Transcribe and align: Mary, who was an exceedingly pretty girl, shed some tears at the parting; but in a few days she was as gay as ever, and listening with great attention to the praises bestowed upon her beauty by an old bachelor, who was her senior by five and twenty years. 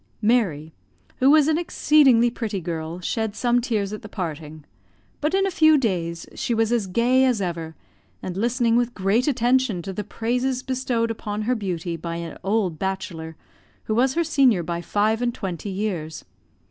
Mary, 0.23 0.73
who 1.17 1.29
was 1.29 1.47
an 1.47 1.59
exceedingly 1.59 2.31
pretty 2.31 2.59
girl, 2.59 2.99
shed 3.01 3.35
some 3.35 3.61
tears 3.61 3.93
at 3.93 4.01
the 4.01 4.09
parting; 4.09 4.65
but 5.19 5.35
in 5.35 5.45
a 5.45 5.51
few 5.51 5.77
days 5.77 6.25
she 6.33 6.55
was 6.55 6.71
as 6.71 6.87
gay 6.87 7.23
as 7.23 7.39
ever, 7.39 7.75
and 8.19 8.35
listening 8.35 8.75
with 8.75 8.95
great 8.95 9.27
attention 9.27 9.79
to 9.79 9.93
the 9.93 10.03
praises 10.03 10.63
bestowed 10.63 11.11
upon 11.11 11.43
her 11.43 11.53
beauty 11.53 11.95
by 11.95 12.15
an 12.15 12.35
old 12.43 12.79
bachelor, 12.79 13.35
who 13.83 13.93
was 13.93 14.15
her 14.15 14.23
senior 14.23 14.63
by 14.63 14.81
five 14.81 15.21
and 15.21 15.35
twenty 15.35 15.69
years. 15.69 16.25